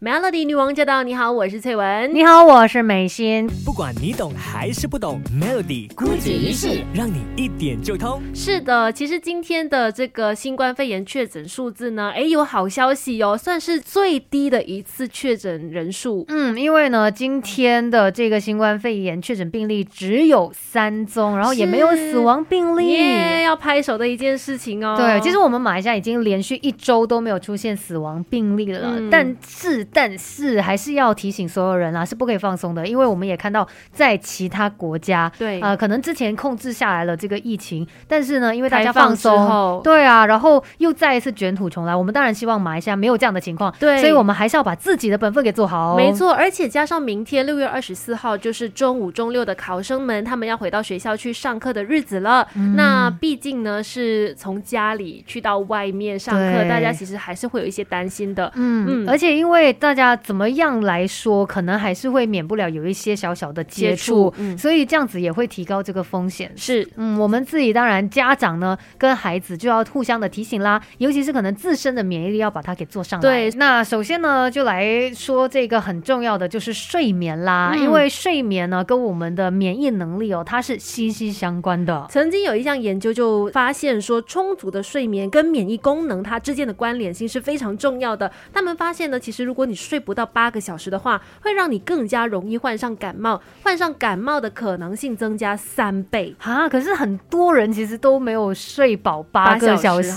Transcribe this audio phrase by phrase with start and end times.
[0.00, 1.02] Melody 女王驾到！
[1.02, 2.14] 你好，我是翠文。
[2.14, 3.50] 你好，我是美心。
[3.64, 8.22] 不管你懂还是不懂，Melody 孤举一试，让你一点就通。
[8.32, 16.24] 是的，其实今天的这个新冠肺炎确诊数字呢，哎，有好消息哦，算是最低的一次确诊人数。
[16.28, 24.94] 嗯，因为呢，今天的这个新冠肺炎确诊病例只有三宗，然后也没有死亡病例，耶，要拍手的一件事情哦。
[24.96, 29.87] 对，其实我们马来西亚已经连续一周都没有出现死亡病例了，但是。
[29.92, 41.96] 但是还是要提醒所有人啊，是不可以放松的，因为我们也看到在其他国家，对呃，可能之前控制下来了这个疫情，但是呢，因为大家放松，对啊，然后又再一次卷土重来。
[41.96, 45.96] 我们当然希望马来西亚没有这样的情况，对，所以我们还是要把自己的本分给做好。
[45.96, 52.46] 没错，而且加上明天六月二十四号就是中五、中六的考生们，他们要回到学校去上课的日子了。
[52.76, 58.52] 那毕竟呢，是从家里去到外面上课，大家其实还是会有一些担心的。
[58.54, 59.74] 嗯嗯，而且因为。
[59.78, 66.52] 大家怎么样来说，可能还是会免不了有一些小小的接触，所以这样子也会提高这个风险。
[66.56, 73.22] 是，嗯，我们自己当然家长呢跟孩子就要互相的提醒啦，尤其是可能自身的免疫力要把它给做上来。
[73.22, 82.06] 对，那首先呢就来说这个很重要的就是睡眠啦，因为睡眠呢跟我们的免疫能力哦它是息息相关的。
[82.10, 88.30] 曾经有一项研究就发现说，充足的睡眠跟免疫功能它之间的关联性是非常重要的。
[88.52, 96.68] 他们发现呢，其实如果你睡不到八个小时的话，会让你更加容易患上感冒，患上感冒的可能性增加三倍啊！
[96.68, 100.12] 可是很多人其实都没有睡饱八个小时，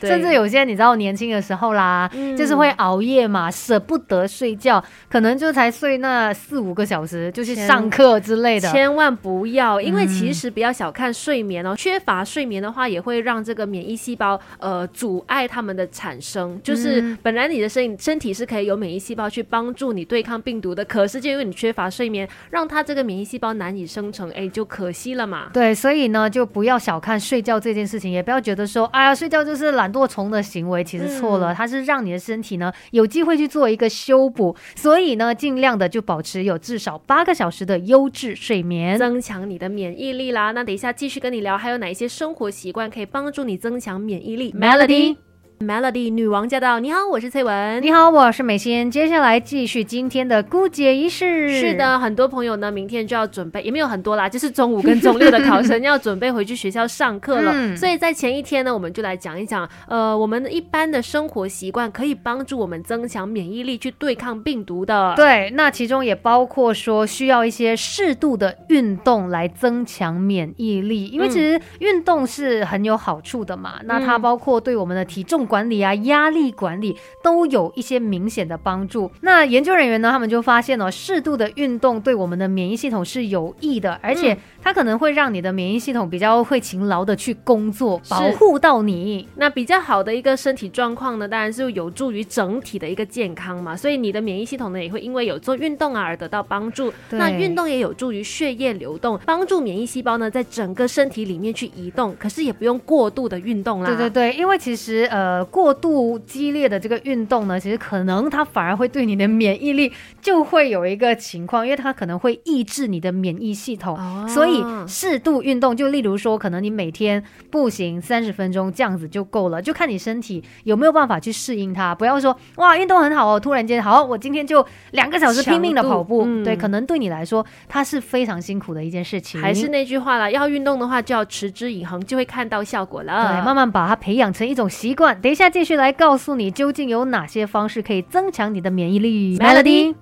[0.00, 8.70] 甚至有些你知道年轻的时候啦，就是会熬夜嘛，舍不得睡觉，可能就才睡那四五个小时就去上课之类的。
[8.70, 16.60] 千万不要，因为其实不要小看睡眠哦，缺乏睡眠的话，也会让这个免疫细胞呃阻碍它们的产生。
[16.62, 19.24] 就是本来你的身身体是可以有免疫细胞。
[19.34, 25.50] 去帮助你对抗病毒的，可是就因为你缺乏睡眠，让它这个免疫细胞难以生成，哎，就可惜了嘛。
[25.52, 34.54] 对，所以呢，就不要小看睡觉这件事情，也不要觉得说，哎呀，睡觉就是懒惰虫的行为，其实错了，它是让你的身体呢有机会去做一个修补。
[34.76, 40.52] 所以呢，尽量的就保持有至少八个小时的优质睡眠，增强你的免疫力啦。
[40.52, 45.33] 那等一下继续跟你聊，还有哪一些生活习惯可以帮助你增强免疫力？Melody。
[45.60, 46.80] Melody 女王驾到！
[46.80, 47.80] 你好，我是翠文。
[47.80, 48.90] 你好，我是美心。
[48.90, 51.60] 接下来继续今天的姑姐仪式。
[51.60, 57.76] 是的，很多朋友呢，明天就要准备，也没有很多啦，就是中午跟中六的考生要准备回去学校上课了。
[57.76, 65.14] 所以在前一天呢，我们就来讲一讲，呃，我们一般的生活习惯可以帮助我们增强免疫力，去对抗病毒的。
[65.14, 73.74] 对，那其中也包括说需要一些适度的运动来增强免疫力，因为其实运动是很有好处的嘛。
[73.84, 75.43] 那它包括对我们的体重。
[75.46, 79.10] 管理啊，压力管理都有一些明显的帮助。
[79.20, 89.26] 那研究人员呢，他们就发现了适度的运动对我们的免疫系统是有益的，而且它可能会让你的免疫系统比较会勤劳的去工作，保护到你。
[89.36, 93.76] 那比较好的一个身体状况呢，当然是有助于整体的一个健康嘛。
[93.76, 96.92] 所以你的免疫系统呢，也会因为有做运动啊而得到帮助。
[97.10, 102.14] 那运动也有助于血液流动，帮助免疫细胞呢在整个身体里面去移动。
[102.18, 103.86] 可是也不用过度的运动啦。
[103.86, 105.33] 对对对，因为其实呃。
[105.46, 109.90] 过度激烈的这个运动呢，其实可能它反而会对你的免疫力
[110.20, 113.98] 就会有一个情况，因为它可能会抑制你的免疫系统。
[114.28, 121.94] 所以适度运动，就例如说，可能你每天步行三十分钟这样子就够了，就看你身体有没有办法去适应它。
[121.94, 129.40] 不要说哇，运动很好哦，突然间好，我今天就两个小时拼命的跑步，对，可能对你来说它是非常辛苦的一件事情。
[129.40, 133.32] 还是那句话啦，要运动的话就要持之以恒，就会看到效果了。
[133.32, 135.20] 对，慢慢把它培养成一种习惯。
[135.24, 139.94] 等一下继续来告诉你，究竟有哪些方式可以增强你的免疫力？Melody。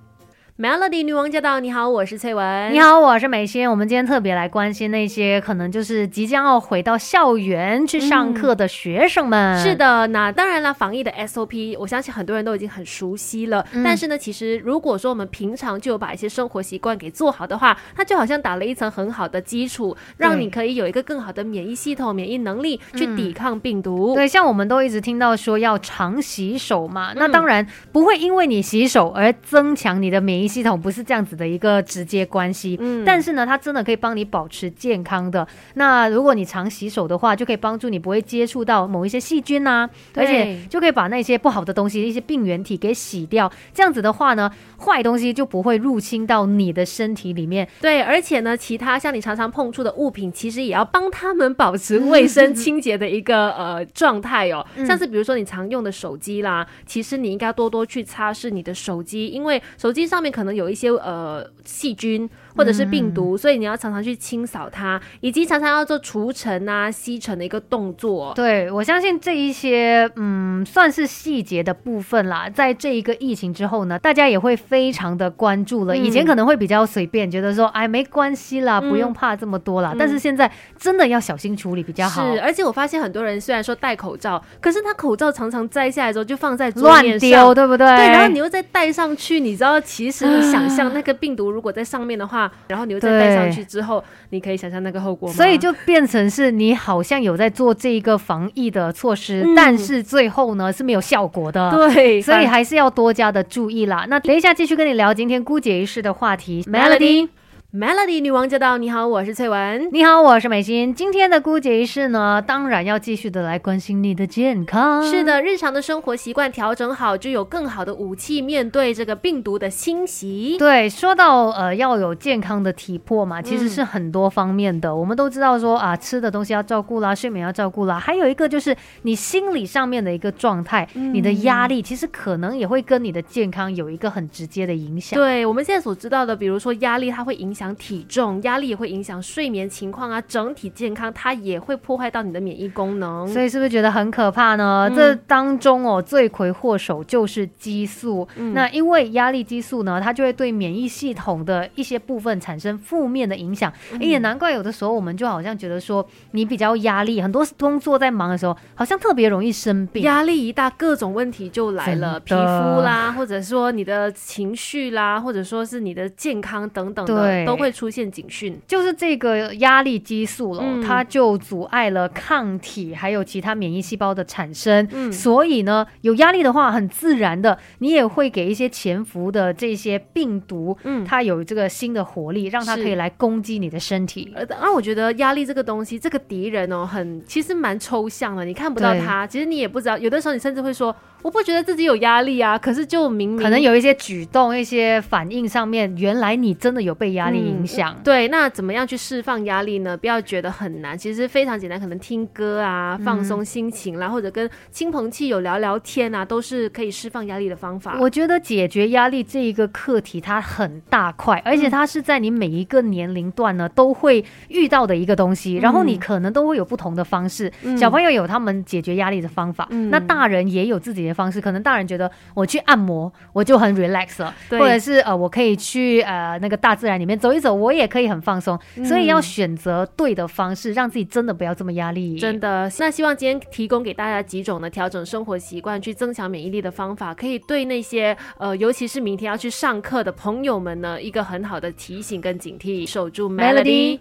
[0.59, 1.61] Melody 女王驾到！
[1.61, 2.75] 你好，我是翠文。
[2.75, 3.69] 你好，我是美心。
[3.69, 9.59] 我们今天特别来关心那些可能就是即将要回到校园去上课的学生们。
[9.59, 13.67] 是的，那当然了，防疫的 SOP，我相信很多人都已经很熟悉了。
[13.83, 24.15] 但是呢，其实如果说我们平常就有把一些生活习惯给做好的话，它就好像打了一层很好的基础，让你可以有一个更好的免疫系统、免疫能力去抵抗病毒。
[24.15, 30.42] 对，像我们都一直听到说要常洗手嘛，那当然不会因为你洗手而增强你的免疫。
[30.43, 35.47] 免疫系统不是这样子的一个直接关系，嗯，但是呢，它真的可以帮你保持健康的。
[35.75, 43.51] 那如果你常洗手的话，就可以帮助你不会接触到某一些细菌呐，而且就可以把那些不好的东西、一些病原体给洗掉。
[43.73, 44.51] 这样子的话呢，
[44.85, 47.69] 坏东西就不会入侵到你的身体里面。
[47.81, 54.67] 对，而且呢，其他像你常常碰触的物品，其实也要帮他们保持卫生清洁的一个 呃状态哦。
[54.85, 62.29] 像是比如说你常用的手机啦，其实你应该多多去擦拭你的手机，因为手机上面可能有一些呃细菌。
[62.57, 68.33] 或者是病毒，所以你要常常去清扫它，以及常常要做除尘啊、吸尘的一个动作。
[68.35, 72.49] 对我相信这一些，嗯，算是细节的部分啦。
[72.49, 75.97] 在这一个疫情之后呢，大家也会非常的关注了。
[75.97, 79.95] 以前可能会比较随便，觉得说，哎，没关系啦，不用怕这么多啦。
[79.99, 82.33] 但是现在真的要小心处理比较好。
[82.33, 87.87] 是，而且我发现很多人虽然说戴口罩，可是他口罩常常摘下来之后就放在桌面丢，对不对？
[87.87, 92.42] 对，然后你又再戴上去，你知道，其实你想象 那个病毒如果在上面的话。
[92.69, 95.35] 然后你又再戴上去之后，你可以想象那个后果吗？
[95.35, 101.71] 所以就变成是你好像有在做这一个防疫的措施，但是最后呢是没有效果的。
[101.71, 104.07] 对，所以还是要多加的注意啦。
[104.09, 107.29] 那等一下继续跟你聊今天姑姐一事的话题，Melody。
[107.75, 108.77] Melody 女王驾到！
[108.77, 109.89] 你好，我是翠文。
[109.93, 110.95] 你好，我是美心。
[110.95, 115.03] 今天的姑姐仪式呢，当然要继续的来关心你的健康。
[115.03, 120.59] 是的，日常的生活习惯调整好，就有更好的武器面对这个病毒的侵袭。
[120.59, 124.95] 对，说到呃要有健康的体魄嘛，其实是很多方面的。
[124.95, 135.19] 我们都知道说啊，吃的东西要照顾啦，睡眠要照顾啦，还有一个就是你心理上面的一个状态，你的压力其实可能也会跟你的健康有一个很直接的影响。
[135.19, 137.62] 对，我们现在所知道的，比如说压力，它会影响。
[137.63, 144.91] 影响体重，压力也会影响睡眠情况啊，整体健康它也会破坏到你的免疫功能，所以是不是觉得很可怕呢？
[144.93, 148.27] 这当中哦，罪魁祸首就是激素。
[148.53, 153.73] 那因为压力激素呢，它就会对免疫系统的一些部分产生负面的影响。
[153.93, 160.03] 哎，也难怪有的时候我们就好像觉得说，你比较压力，很多工作在忙的时候，好像特别容易生病。
[160.03, 162.41] 压力一大，各种问题就来了，皮肤
[162.81, 167.52] 啦，或者说你的情绪啦，或者说是你的健康等等的。
[167.53, 174.87] 都会出现警讯，就是这个压力激素了，它就阻碍了抗体还有其他免疫细胞的产生。
[174.93, 184.33] 嗯，所以呢，有压力的话，很自然的，你也会给一些潜伏的这些病毒，嗯，它有这个新的活力，让它可以来攻击你的身体。
[184.35, 189.97] 而而我觉得压力这个东西，这个敌人哦，很其实蛮抽象的，你看不到它，其实你也不知道。
[189.99, 190.95] 有的时候你甚至会说。
[191.23, 197.97] 我不觉得自己有压力啊，可是就明明可能有一些举动、一些反应上面，原来你真的有被压力影响。
[198.03, 199.97] 对，那怎么样去释放压力呢？
[199.97, 207.97] 不要觉得很难，其实非常简单，可能听歌啊，放松心情啦，或者跟亲朋戚友聊聊天啊，都是可以释放压力的方法。
[208.01, 217.53] 我觉得解决压力这一个课题，它很大块，而且它是在你每一个年龄段呢都会遇到的一个东西，然后你可能都会有不同的方式。
[217.79, 221.12] 小朋友有他们解决压力的方法，那大人也有自己的。
[221.13, 228.59] 方式可能大人觉得我去按摩我就很 relax 了，或者是呃我可以去呃那个大自然里面走一走，我也可以很放松。
[228.85, 232.19] 所以要选择对的方式，让自己真的不要这么压力。
[232.19, 242.87] 真的，那希望今天提供给大家几种呢调整生活习惯去增强免疫力的方法，可以对那些呃尤其是明天要去上课的朋友们呢一个很好的提醒跟警惕。
[242.87, 243.99] 守住 melody。